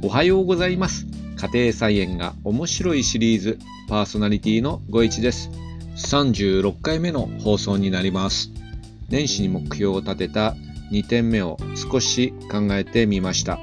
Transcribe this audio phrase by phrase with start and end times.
[0.00, 1.06] おはようございます。
[1.36, 3.58] 家庭菜園が面白いシリーズ
[3.88, 5.50] パーソナリティのご一です。
[5.96, 8.52] 36回目の放送になります。
[9.08, 10.54] 年始に目標を立てた
[10.92, 13.58] 2点目を少し考えてみました。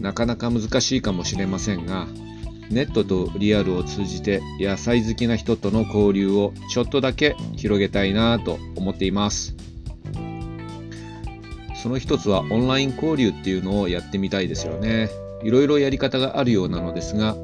[0.00, 2.06] なかなか難しいかもしれませんが
[2.70, 9.61] ネットとリアルを通じて野菜好きな人との交流をちょっとだけ広げたいなと思っています。
[11.82, 15.10] その一つはオンライン交流っていうのをやってみたいですよね。
[15.42, 17.34] いろいろやり方があるようなのですが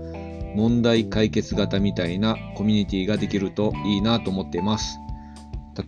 [0.54, 4.96] 問題解決型みたいなコミュニティができるといいなと思っています。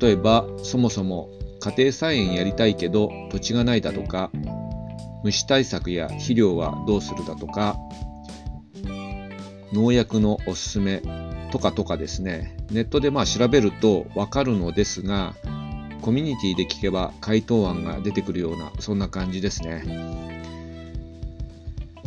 [0.00, 1.28] 例えばそもそも
[1.60, 4.32] 家庭菜園やりたいけど土地がないだとか
[5.22, 7.76] 虫対策や肥料はどうするだとか
[9.72, 11.02] 農薬のおすすめ
[11.52, 12.56] とかとかですね。
[12.72, 15.34] ネットでまあ調べるとわかるのですが
[16.00, 20.30] コミュニティで聞けば回答案が出てくるようなそんな感じですね。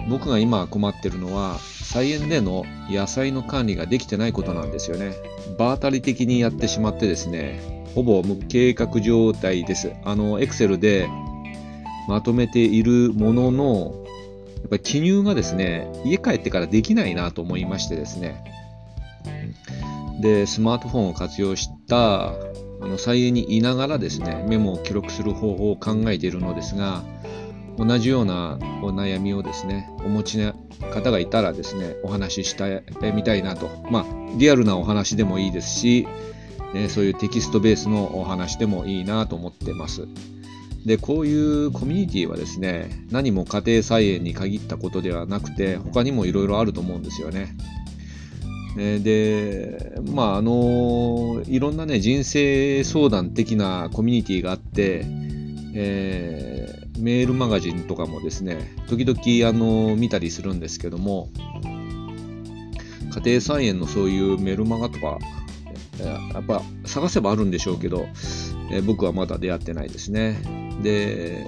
[0.09, 5.15] 僕が今困ってるのは菜園での野菜の管理ができてないことなんですよね。
[5.57, 9.93] 場当たり的にやってしまってですねほぼ無計画状態です。
[10.03, 11.07] あのエクセルで
[12.07, 14.03] まとめているものの
[14.57, 18.43] やっぱり記入がですね家帰ってからできないなと思いましてですね。
[20.19, 22.33] でスマートフォンを活用した
[22.83, 27.03] あの菜園にいながらですねメモを記録する方法を考えているのですが
[27.77, 30.53] 同じようなお悩みをですねお持ちの
[30.93, 33.69] 方がいたらですねお話ししてみたいなと。
[33.89, 34.05] まあ
[34.37, 36.07] リアルなお話でもいいですし、
[36.73, 40.07] ね、そういうテキストベースのお話でもいいなと思ってます。
[40.85, 47.55] でこういうコミュニティはですね何も家庭菜園に限ったことではなくて他にもいろいろあると思うんですよね。
[48.75, 55.05] で、まあ、あの、いろんなね、人生相談的なコミュニティがあって、
[55.75, 61.29] えー、メールマガジンとかもですね、時々、あの、見たりするんですけども、
[63.13, 65.19] 家庭菜園のそういうメルマガとか、
[65.99, 68.07] やっぱ探せばあるんでしょうけど、
[68.71, 70.37] えー、僕はまだ出会ってないですね。
[70.81, 71.45] で、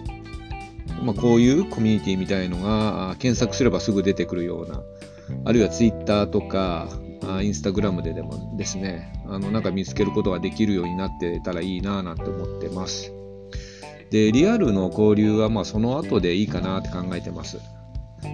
[1.03, 4.81] まあ、こういうコミュニティみたいのが検索すればすぐ出てくるような、
[5.45, 6.89] あるいはツイッターとか、
[7.28, 13.13] あインスタグラムででもですね、あの、なんか見つけることができるようになってたらいいなぁなんて思ってます。
[14.12, 17.59] で、リアルの交流はまあその後でいいかなって考えてます。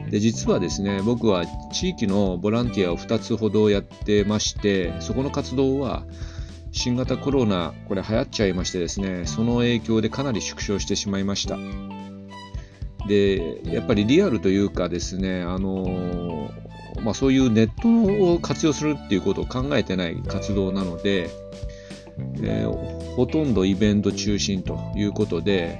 [0.09, 6.03] で、実はですね、僕は地域のボランティアを2つほどやってまして、そこの活動は
[6.71, 11.57] 新型コロナ、これ流行っちゃいましてですね、その影響でかなり縮小してしまいました。
[13.07, 16.49] で、やっぱりリアルというかですね、あの
[17.03, 21.29] まあ、そういうネットを活用するっていうことを考えてない活動なので、
[22.43, 25.79] えー、ほとんどイベント中心ということで、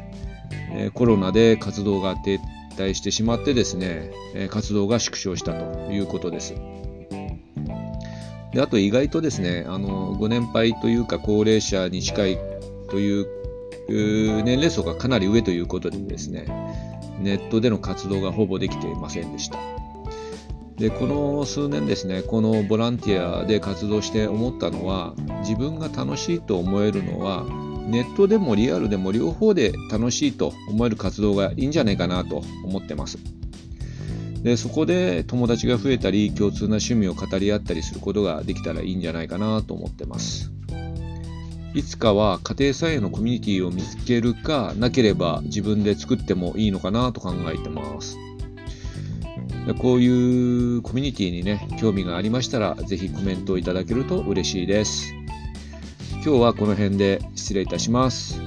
[0.74, 2.40] えー、コロナで活動が撤
[2.76, 6.56] 退してしまってですね、えー、活動が縮小したということです。
[8.54, 12.38] であと意外とですね、あのご年配というか高齢者に近い
[12.90, 13.28] という
[13.88, 16.46] 年齢層がかなり上ということでですね、
[17.22, 19.58] ネットでの活動がほぼできていませんでした。
[20.82, 27.46] でこの数年ですねこのボランティアで活動して思ったのは自分が楽しいと思えるのは
[27.88, 33.20] ネットでもリアルでも両方で楽しいと思える活動がいいんじゃないかなと思ってます
[34.42, 40.52] でそこで友達が増えたり共通な趣味を語り合ったりすることができたらいいんじゃないかなと思ってます
[41.74, 48.18] いつかは家庭菜園のコミュニティを見つけるかなければ自分で作ってもいいのかなと考えてます
[49.80, 50.08] こうい
[50.78, 55.14] うコミュニティにね、興味がありましたら、ぜひコメントをいただけると嬉しいです。
[56.14, 58.40] 今日はこの辺で失礼いたします。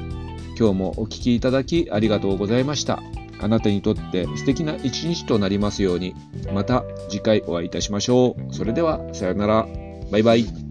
[0.58, 3.02] 今日もお聴きいただきありがとうございました。
[3.40, 6.14] あなたにとって素敵な一日となりますように、
[6.52, 8.54] また次回お会いいたしましょう。
[8.54, 9.68] それでは、さよなら。
[10.10, 10.63] バイバイ。